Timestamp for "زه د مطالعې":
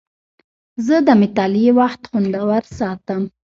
0.85-1.71